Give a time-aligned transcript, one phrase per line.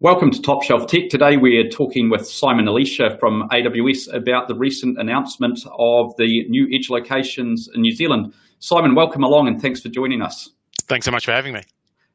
[0.00, 1.08] Welcome to Top Shelf Tech.
[1.08, 6.48] Today we are talking with Simon Elisha from AWS about the recent announcement of the
[6.48, 8.32] new edge locations in New Zealand.
[8.60, 10.50] Simon, welcome along and thanks for joining us.
[10.82, 11.62] Thanks so much for having me.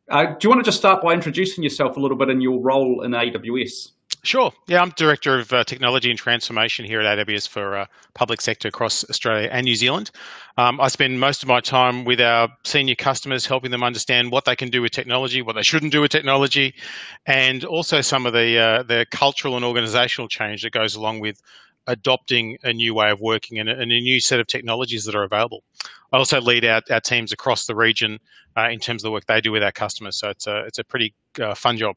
[0.09, 2.61] Uh, do you want to just start by introducing yourself a little bit in your
[2.61, 3.91] role in AWS?
[4.23, 4.54] Sure.
[4.67, 8.70] Yeah, I'm Director of uh, Technology and Transformation here at AWS for uh, public sector
[8.70, 10.11] across Australia and New Zealand.
[10.57, 14.45] Um, I spend most of my time with our senior customers, helping them understand what
[14.45, 16.73] they can do with technology, what they shouldn't do with technology,
[17.25, 21.41] and also some of the uh, the cultural and organisational change that goes along with
[21.88, 25.16] adopting a new way of working and a, and a, new set of technologies that
[25.16, 25.63] are available.
[26.13, 28.20] I also lead our, our teams across the region
[28.55, 30.17] uh, in terms of the work they do with our customers.
[30.17, 31.95] So it's a, it's a pretty uh, fun job.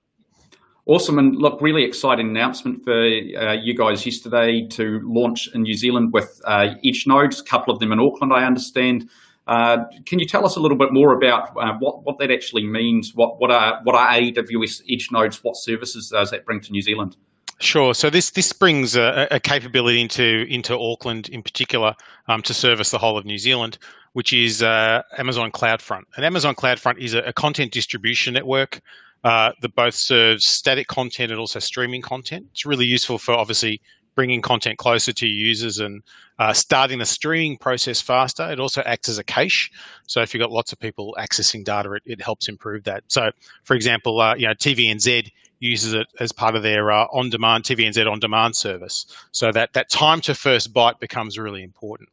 [0.88, 5.74] Awesome, and look, really exciting announcement for uh, you guys yesterday to launch in New
[5.74, 9.10] Zealand with uh, edge nodes, a couple of them in Auckland, I understand.
[9.48, 12.64] Uh, can you tell us a little bit more about uh, what, what that actually
[12.64, 13.12] means?
[13.16, 15.42] What, what, are, what are AWS edge nodes?
[15.42, 17.16] What services does that bring to New Zealand?
[17.58, 17.92] Sure.
[17.92, 21.94] So this this brings a, a capability into into Auckland in particular
[22.28, 23.78] um, to service the whole of New Zealand,
[24.12, 26.02] which is uh, Amazon CloudFront.
[26.16, 28.82] And Amazon CloudFront is a, a content distribution network
[29.24, 32.46] uh, that both serves static content and also streaming content.
[32.52, 33.80] It's really useful for obviously
[34.14, 36.02] bringing content closer to users and
[36.38, 38.50] uh, starting the streaming process faster.
[38.50, 39.70] It also acts as a cache.
[40.06, 43.04] So if you've got lots of people accessing data, it, it helps improve that.
[43.08, 43.30] So,
[43.64, 48.10] for example, uh, you know, TVNZ uses it as part of their uh, on-demand TVNZ
[48.10, 49.06] on-demand service.
[49.32, 52.08] So that that time to first byte becomes really important.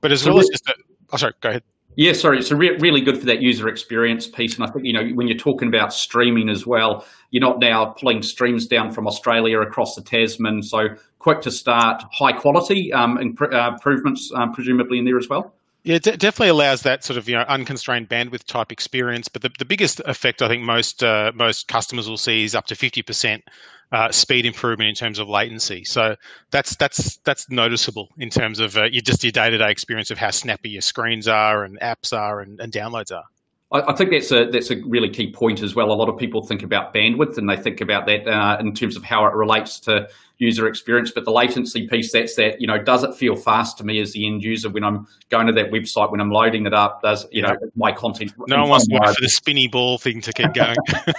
[0.00, 0.74] But as so well as just, a,
[1.12, 1.62] oh, sorry, go ahead.
[1.96, 4.54] Yeah, sorry, it's re- really good for that user experience piece.
[4.54, 7.94] And I think, you know, when you're talking about streaming as well, you're not now
[8.00, 10.62] pulling streams down from Australia across the Tasman.
[10.62, 10.78] So
[11.18, 15.52] quick to start, high quality um, uh, improvements, um, presumably in there as well.
[15.82, 19.28] Yeah, it definitely allows that sort of you know unconstrained bandwidth type experience.
[19.28, 22.66] But the, the biggest effect I think most uh, most customers will see is up
[22.66, 23.44] to fifty percent
[23.92, 25.84] uh, speed improvement in terms of latency.
[25.84, 26.16] So
[26.50, 30.10] that's that's that's noticeable in terms of uh, your, just your day to day experience
[30.10, 33.24] of how snappy your screens are and apps are and, and downloads are.
[33.72, 35.92] I think that's a that's a really key point as well.
[35.92, 38.96] A lot of people think about bandwidth and they think about that uh, in terms
[38.96, 40.08] of how it relates to
[40.40, 43.84] user experience, but the latency piece that's that you know does it feel fast to
[43.84, 46.74] me as the end user when I'm going to that website when I'm loading it
[46.74, 47.02] up?
[47.02, 48.32] Does you know my content?
[48.48, 50.76] No one wants to wait for the spinny ball thing to keep going.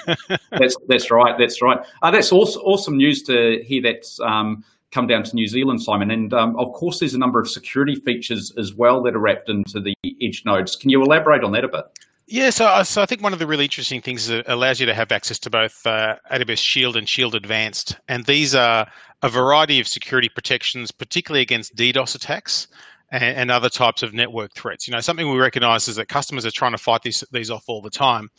[0.51, 1.35] that's that's right.
[1.37, 1.79] That's right.
[2.01, 6.11] Uh, that's also awesome news to hear that's Um, come down to New Zealand, Simon.
[6.11, 9.49] And um, of course, there's a number of security features as well that are wrapped
[9.49, 10.75] into the edge nodes.
[10.75, 11.85] Can you elaborate on that a bit?
[12.27, 14.79] Yeah, so, uh, so I think one of the really interesting things is it allows
[14.79, 18.87] you to have access to both uh, AWS Shield and Shield Advanced, and these are
[19.21, 22.67] a variety of security protections, particularly against DDoS attacks
[23.11, 24.87] and, and other types of network threats.
[24.87, 27.65] You know, something we recognise is that customers are trying to fight these these off
[27.67, 28.29] all the time,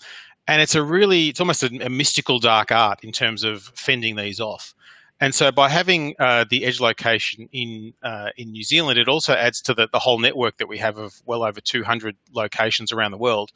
[0.48, 4.16] and it's a really it's almost a, a mystical dark art in terms of fending
[4.16, 4.74] these off.
[5.20, 9.34] And so by having uh, the edge location in uh, in New Zealand, it also
[9.34, 13.12] adds to the, the whole network that we have of well over 200 locations around
[13.12, 13.52] the world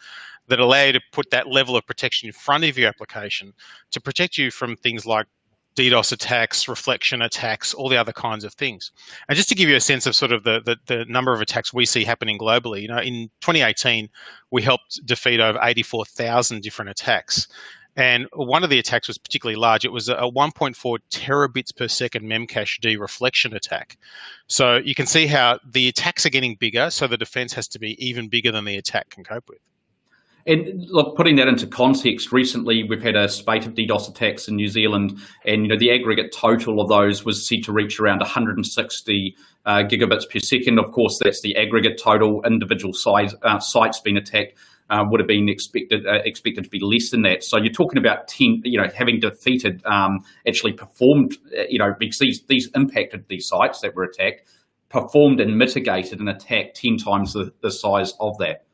[0.46, 3.52] that allow you to put that level of protection in front of your application
[3.90, 5.26] to protect you from things like
[5.76, 8.90] DDoS attacks, reflection attacks, all the other kinds of things.
[9.28, 11.40] And just to give you a sense of sort of the, the, the, number of
[11.40, 14.08] attacks we see happening globally, you know, in 2018,
[14.50, 17.46] we helped defeat over 84,000 different attacks.
[17.94, 19.84] And one of the attacks was particularly large.
[19.84, 23.96] It was a 1.4 terabits per second memcached reflection attack.
[24.48, 27.78] So you can see how the attacks are getting bigger, so the defense has to
[27.78, 29.60] be even bigger than the attack can cope with.
[30.46, 34.54] And look, putting that into context, recently we've had a spate of DDoS attacks in
[34.54, 38.20] New Zealand, and you know the aggregate total of those was said to reach around
[38.20, 40.78] 160 uh, gigabits per second.
[40.78, 42.42] Of course, that's the aggregate total.
[42.46, 44.56] Individual size, uh, sites being attacked
[44.88, 47.42] uh, would have been expected uh, expected to be less than that.
[47.42, 51.94] So you're talking about ten, you know, having defeated, um, actually performed, uh, you know,
[51.98, 54.42] because these these impacted these sites that were attacked,
[54.90, 58.65] performed and mitigated an attack ten times the, the size of that.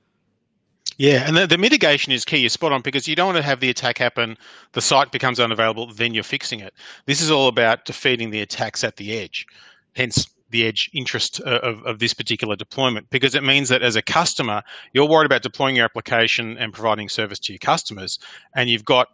[1.03, 2.37] Yeah, and the, the, mitigation is key.
[2.37, 4.39] You're spot on because you don't want to have the attack happen,
[4.71, 6.73] the site becomes unavailable, then you're fixing it.
[7.07, 9.45] This is all about defeating the attacks at the edge.
[9.97, 13.97] Hence, the edge interest uh, of, of this particular deployment because it means that as
[13.97, 14.63] a customer,
[14.93, 18.21] you're worried about deploying your application and providing service to your customers,
[18.55, 19.09] and you've got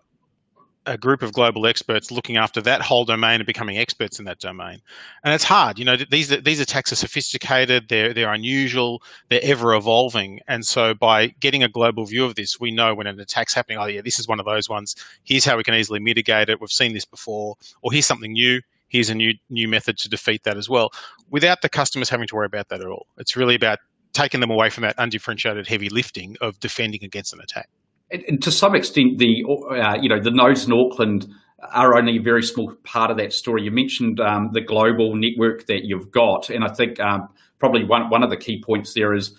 [0.88, 4.38] a group of global experts looking after that whole domain and becoming experts in that
[4.38, 4.80] domain.
[5.22, 5.78] And it's hard.
[5.78, 10.40] You know, these these attacks are sophisticated, they're they're unusual, they're ever evolving.
[10.48, 13.78] And so by getting a global view of this, we know when an attack's happening,
[13.78, 14.96] oh yeah, this is one of those ones.
[15.24, 16.60] Here's how we can easily mitigate it.
[16.60, 20.44] We've seen this before, or here's something new here's a new new method to defeat
[20.44, 20.90] that as well,
[21.30, 23.06] without the customers having to worry about that at all.
[23.18, 23.78] It's really about
[24.14, 27.68] taking them away from that undifferentiated heavy lifting of defending against an attack.
[28.10, 31.26] And, to some extent, the uh, you know the nodes in Auckland
[31.72, 33.62] are only a very small part of that story.
[33.62, 37.28] You mentioned um, the global network that you've got, and I think um,
[37.58, 39.36] probably one, one of the key points there is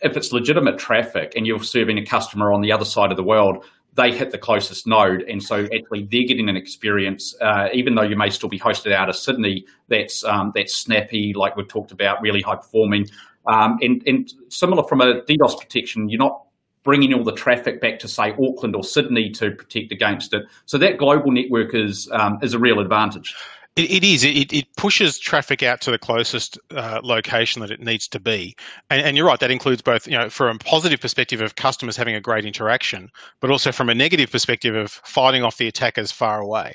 [0.00, 3.22] if it's legitimate traffic and you're serving a customer on the other side of the
[3.22, 3.64] world,
[3.94, 8.02] they hit the closest node, and so actually they're getting an experience, uh, even though
[8.02, 9.64] you may still be hosted out of Sydney.
[9.88, 13.06] That's um, that's snappy, like we talked about, really high performing,
[13.46, 16.08] um, and and similar from a DDoS protection.
[16.08, 16.42] You're not
[16.84, 20.44] bringing all the traffic back to say Auckland or Sydney to protect against it.
[20.66, 23.34] So that global network is um, is a real advantage.
[23.74, 24.22] It, it is.
[24.22, 28.54] It, it pushes traffic out to the closest uh, location that it needs to be,
[28.90, 29.40] and, and, you're right.
[29.40, 33.10] That includes both, you know, from a positive perspective of customers having a great interaction,
[33.40, 36.74] but also from a negative perspective of fighting off the attackers far away.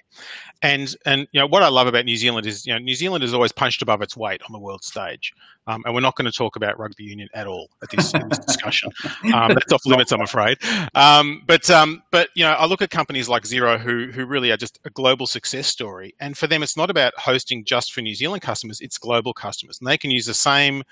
[0.62, 3.22] And and you know what I love about New Zealand is you know New Zealand
[3.22, 5.34] has always punched above its weight on the world stage,
[5.68, 8.40] um, and we're not going to talk about rugby union at all at this, this
[8.40, 8.92] discussion.
[9.34, 10.58] Um, that's off limits, I'm afraid.
[10.96, 14.52] Um, but um, but you know I look at companies like Xero who who really
[14.52, 18.02] are just a global success story, and for them it's not about hosting just for
[18.02, 20.84] New Zealand customers; it's global customers, and they can use the same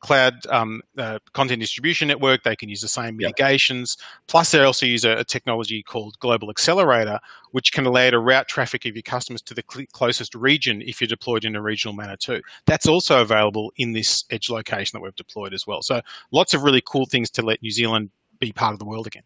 [0.00, 2.42] cloud um, uh, content distribution network.
[2.42, 3.96] They can use the same mitigations.
[3.98, 4.06] Yep.
[4.28, 7.18] Plus, they also use a, a, technology called Global Accelerator,
[7.52, 10.82] which can allow you to route traffic of your customers to the cl- closest region
[10.82, 12.40] if you're deployed in a regional manner too.
[12.66, 15.82] That's also available in this edge location that we've deployed as well.
[15.82, 16.00] So,
[16.30, 19.24] lots of really cool things to let New Zealand be part of the world again.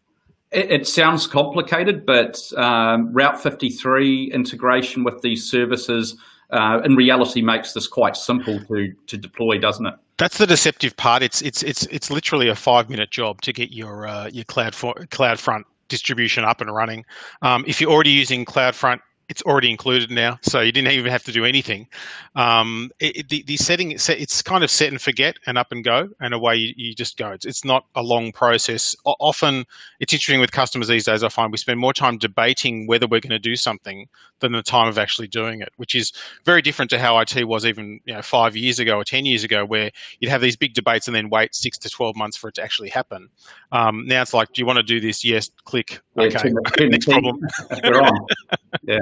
[0.51, 6.15] It, it sounds complicated, but um, Route 53 integration with these services
[6.53, 9.95] uh, in reality makes this quite simple to to deploy, doesn't it?
[10.17, 11.23] That's the deceptive part.
[11.23, 14.75] It's it's it's it's literally a five minute job to get your uh, your cloud
[14.75, 17.05] for, CloudFront distribution up and running.
[17.41, 18.99] Um, if you're already using CloudFront
[19.29, 21.87] it's already included now, so you didn't even have to do anything.
[22.35, 26.09] Um, it, the, the setting it's kind of set and forget and up and go,
[26.19, 27.31] and away you, you just go.
[27.31, 28.95] It's, it's, not a long process.
[29.05, 29.65] O- often,
[29.99, 31.23] it's interesting with customers these days.
[31.23, 34.07] I find we spend more time debating whether we're going to do something
[34.39, 36.11] than the time of actually doing it, which is
[36.43, 39.43] very different to how IT was even you know five years ago or ten years
[39.43, 42.49] ago, where you'd have these big debates and then wait six to twelve months for
[42.49, 43.29] it to actually happen.
[43.71, 45.23] Um, now it's like, do you want to do this?
[45.23, 46.01] Yes, click.
[46.17, 47.39] Okay, next problem.
[48.83, 48.99] Yeah.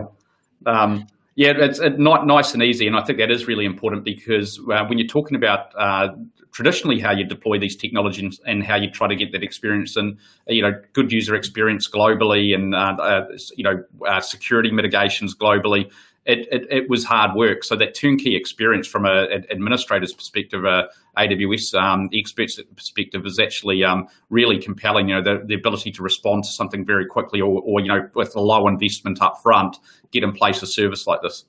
[0.65, 4.59] Um, yeah, it's not nice and easy, and I think that is really important because
[4.59, 6.09] uh, when you're talking about uh,
[6.51, 10.17] traditionally how you deploy these technologies and how you try to get that experience and
[10.47, 15.89] you know good user experience globally and uh, uh you know uh, security mitigations globally,
[16.25, 17.63] it, it, it, was hard work.
[17.63, 20.87] So that turnkey experience from an administrator's perspective, a
[21.17, 25.09] AWS um, expert's perspective, is actually um, really compelling.
[25.09, 28.07] You know, the, the ability to respond to something very quickly, or, or you know,
[28.13, 29.77] with a low investment up front,
[30.11, 31.45] get in place a service like this.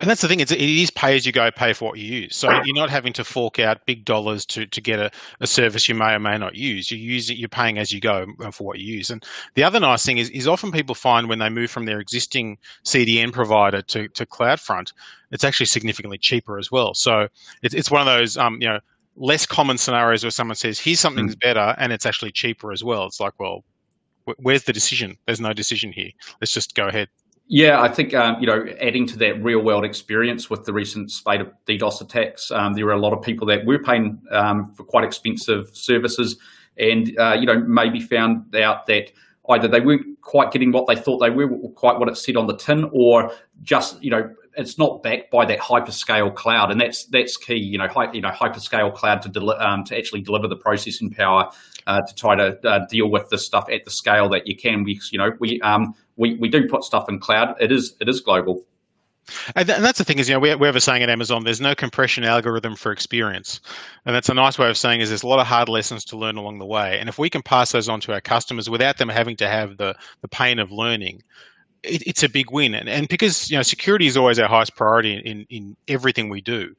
[0.00, 2.22] And that's the thing; it's, it is pay as you go, pay for what you
[2.22, 2.36] use.
[2.36, 5.10] So you're not having to fork out big dollars to, to get a,
[5.40, 6.90] a service you may or may not use.
[6.90, 9.10] You use it, you're paying as you go uh, for what you use.
[9.10, 12.00] And the other nice thing is, is often people find when they move from their
[12.00, 14.92] existing CDN provider to, to CloudFront,
[15.30, 16.94] it's actually significantly cheaper as well.
[16.94, 17.28] So
[17.62, 18.80] it's, it's one of those, um, you know,
[19.18, 21.40] less common scenarios where someone says, "Here's something's mm.
[21.40, 23.04] better," and it's actually cheaper as well.
[23.04, 23.64] It's like, well,
[24.38, 25.16] where's the decision?
[25.26, 26.10] There's no decision here.
[26.40, 27.08] Let's just go ahead.
[27.50, 31.10] Yeah, I think um, you know, adding to that real world experience with the recent
[31.10, 34.70] spate of DDoS attacks, um, there were a lot of people that were paying um,
[34.74, 36.36] for quite expensive services,
[36.76, 39.12] and uh, you know, maybe found out that
[39.48, 42.46] either they weren't quite getting what they thought they were, quite what it said on
[42.48, 47.06] the tin, or just you know, it's not backed by that hyperscale cloud, and that's
[47.06, 47.56] that's key.
[47.56, 51.10] You know, hy, you know, hyperscale cloud to deli- um, to actually deliver the processing
[51.10, 51.50] power
[51.86, 54.82] uh, to try to uh, deal with this stuff at the scale that you can.
[54.84, 57.54] We, you know, we um, we, we do put stuff in cloud.
[57.60, 58.64] It is it is global.
[59.54, 61.60] And, that's the thing is, you know, we, we have a saying at Amazon, there's
[61.60, 63.60] no compression algorithm for experience.
[64.06, 66.16] And that's a nice way of saying is there's a lot of hard lessons to
[66.16, 66.98] learn along the way.
[66.98, 69.76] And if we can pass those on to our customers without them having to have
[69.76, 71.22] the, the pain of learning,
[71.82, 72.74] it, it's a big win.
[72.74, 76.40] And, and because, you know, security is always our highest priority in, in everything we
[76.40, 76.74] do.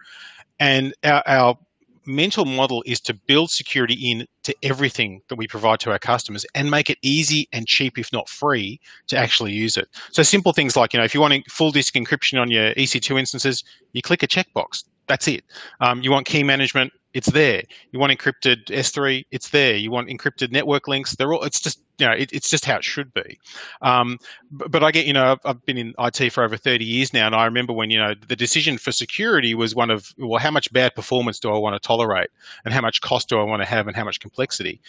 [0.60, 1.58] And our, our
[2.06, 6.72] mental model is to build security into everything that we provide to our customers and
[6.72, 9.88] make it easy and cheap, if not free, to actually use it.
[10.12, 13.20] So simple things like, you know, if you want full disk encryption on your EC2
[13.20, 13.63] instances,
[13.94, 14.84] you click a checkbox.
[15.08, 15.44] That's it.
[15.79, 17.63] Um, you want key management, it's there.
[17.92, 19.75] You want encrypted S3, it's there.
[19.75, 21.44] You want encrypted network links, they're all.
[21.44, 23.39] It's just you know, it, it's just how it should be.
[23.82, 24.18] Um,
[24.51, 27.13] but, but, I get, you know, I've, I've, been in IT for over 30 years
[27.13, 30.39] now, and I remember when, you know, the decision for security was one of, well,
[30.39, 32.30] how much bad performance do I want to tolerate,
[32.63, 34.80] and how much cost do I want to have, and how much complexity.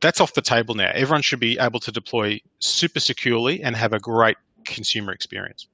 [0.00, 0.90] That's off the table now.
[0.92, 4.36] Everyone should be able to deploy super securely and have a great
[4.66, 5.66] consumer experience.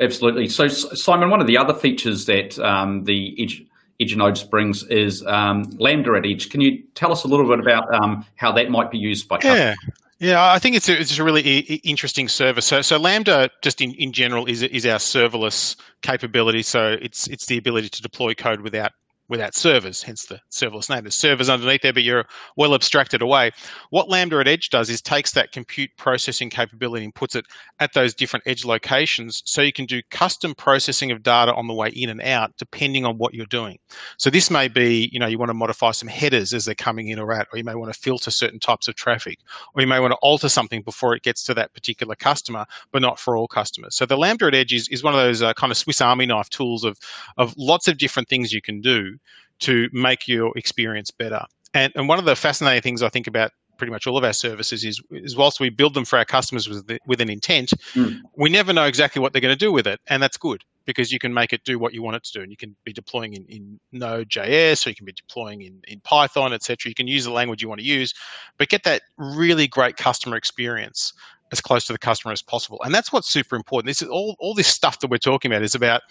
[0.00, 0.48] Absolutely.
[0.48, 3.64] So, Simon, one of the other features that um, the Edge,
[4.00, 6.50] EdgeNodes Springs is um, Lambda at Edge.
[6.50, 9.38] Can you tell us a little bit about um, how that might be used by
[9.38, 9.76] customers?
[9.84, 9.94] Yeah.
[10.20, 12.64] Yeah, I think it's a, it's a really I- interesting service.
[12.64, 16.62] So, so Lambda, just in, in general, is is our serverless capability.
[16.62, 18.92] So it's it's the ability to deploy code without
[19.28, 21.04] without servers, hence the serverless name.
[21.04, 22.26] There's servers underneath there, but you're
[22.56, 23.52] well abstracted away.
[23.90, 27.46] What Lambda at Edge does is takes that compute processing capability and puts it
[27.80, 31.74] at those different edge locations so you can do custom processing of data on the
[31.74, 33.78] way in and out depending on what you're doing.
[34.18, 37.08] So this may be, you know, you want to modify some headers as they're coming
[37.08, 39.38] in or out, or you may want to filter certain types of traffic,
[39.74, 43.00] or you may want to alter something before it gets to that particular customer, but
[43.00, 43.96] not for all customers.
[43.96, 46.26] So the Lambda at Edge is, is one of those uh, kind of Swiss Army
[46.26, 46.98] knife tools of,
[47.38, 49.13] of lots of different things you can do
[49.60, 51.44] to make your experience better.
[51.74, 54.32] And, and one of the fascinating things I think about pretty much all of our
[54.32, 57.72] services is, is whilst we build them for our customers with, the, with an intent,
[57.94, 58.20] mm.
[58.36, 60.00] we never know exactly what they're going to do with it.
[60.06, 62.42] And that's good because you can make it do what you want it to do.
[62.42, 66.00] And you can be deploying in, in Node.js or you can be deploying in, in
[66.00, 66.88] Python, etc.
[66.88, 68.14] You can use the language you want to use,
[68.58, 71.12] but get that really great customer experience
[71.52, 72.80] as close to the customer as possible.
[72.84, 73.86] And that's what's super important.
[73.86, 76.02] This is all, all this stuff that we're talking about is about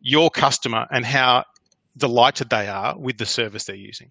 [0.00, 1.44] your customer and how
[1.96, 4.10] delighted they are with the service they're using.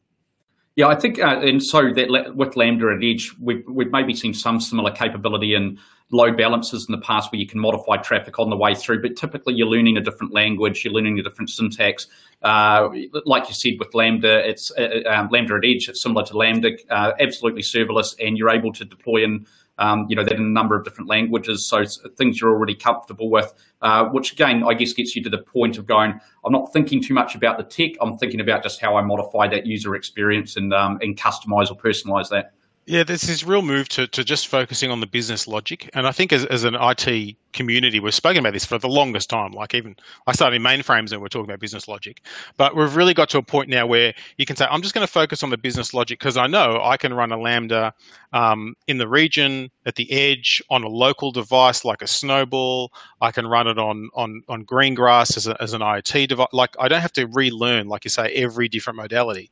[0.76, 4.34] Yeah, I think, uh, and so that with Lambda at Edge, we've, we've maybe seen
[4.34, 5.80] some similar capability in
[6.12, 9.16] load balancers in the past where you can modify traffic on the way through, but
[9.16, 12.08] typically you're learning a different language, you're learning a different syntax.
[12.44, 12.90] Uh,
[13.26, 16.38] like you said with Lambda, it's uh, uh um, Lambda at Edge, it's similar to
[16.38, 20.42] Lambda, uh, absolutely serverless, and you're able to deploy in um, you know, that in
[20.42, 21.66] a number of different languages.
[21.66, 21.84] So
[22.18, 25.78] things you're already comfortable with, uh, which again, I guess gets you to the point
[25.78, 27.98] of going, I'm not thinking too much about the tech.
[28.02, 31.76] I'm thinking about just how I modify that user experience and, um, and customize or
[31.76, 32.54] personalize that.
[32.88, 35.90] Yeah, there's this real move to, to just focusing on the business logic.
[35.96, 39.28] And I think as, as an IT community, we've spoken about this for the longest
[39.28, 39.54] time.
[39.54, 39.96] Like even
[40.28, 42.22] I started in mainframes and we're talking about business logic.
[42.58, 45.06] But we've really got to a point now where you can say, I'm just going
[45.06, 47.92] to focus on the business logic because I know I can run a Lambda
[48.34, 52.94] um, in the region, at the edge, on a local device like a Snowball.
[53.20, 56.50] I can run it on on, on Greengrass as, a, as an IoT device.
[56.54, 59.50] Like I don't have to relearn, like you say, every different modality.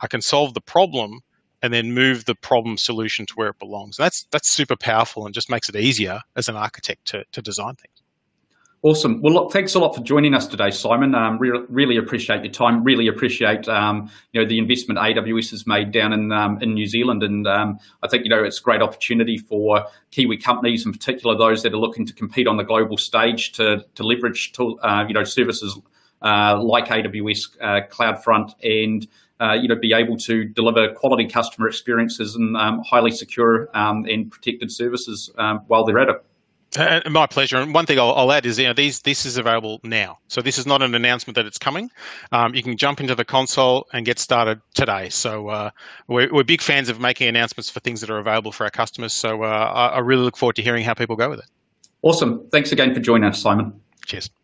[0.00, 1.20] I can solve the problem
[1.62, 3.98] and then move the problem solution to where it belongs.
[3.98, 7.42] And that's that's super powerful and just makes it easier as an architect to, to
[7.42, 8.00] design things.
[8.82, 9.20] Awesome.
[9.20, 11.14] Well, look, thanks a lot for joining us today, Simon.
[11.14, 12.82] Um, re- really appreciate your time.
[12.82, 16.86] Really appreciate um, you know the investment AWS has made down in um, in New
[16.86, 20.92] Zealand, and um, I think you know it's a great opportunity for Kiwi companies, in
[20.92, 24.78] particular those that are looking to compete on the global stage, to to leverage to,
[24.78, 25.78] uh, you know services
[26.22, 29.06] uh, like AWS uh, CloudFront and
[29.40, 34.04] uh, you know, be able to deliver quality customer experiences and um, highly secure um,
[34.06, 36.24] and protected services um, while they're at it.
[36.76, 37.56] Uh, my pleasure.
[37.56, 40.18] And one thing I'll, I'll, add is, you know, these this is available now.
[40.28, 41.90] So this is not an announcement that it's coming.
[42.30, 45.08] Um, you can jump into the console and get started today.
[45.08, 45.70] So uh,
[46.06, 49.12] we're, we're, big fans of making announcements for things that are available for our customers.
[49.12, 51.46] So uh, I, I really look forward to hearing how people go with it.
[52.02, 52.48] Awesome.
[52.52, 53.72] Thanks again for joining us, Simon.
[54.06, 54.30] Cheers.